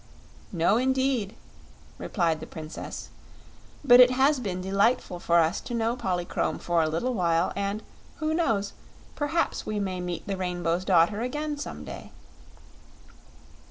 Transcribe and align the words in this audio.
"No 0.51 0.77
indeed," 0.77 1.35
replied 1.99 2.39
the 2.39 2.47
Princess; 2.47 3.09
"but 3.85 3.99
it 3.99 4.09
has 4.09 4.39
been 4.39 4.59
delightful 4.59 5.19
for 5.19 5.37
us 5.37 5.61
to 5.61 5.75
know 5.75 5.95
Polychrome 5.95 6.57
for 6.57 6.81
a 6.81 6.89
little 6.89 7.13
while, 7.13 7.53
and 7.55 7.83
who 8.15 8.33
knows? 8.33 8.73
perhaps 9.15 9.67
we 9.67 9.79
may 9.79 9.99
meet 10.01 10.25
the 10.25 10.37
Rainbow's 10.37 10.85
Daughter 10.85 11.21
again, 11.21 11.55
some 11.55 11.85
day." 11.85 12.11